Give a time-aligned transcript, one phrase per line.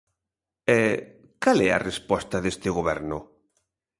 [0.77, 0.79] E
[1.43, 3.19] ¿cal é a resposta deste Goberno?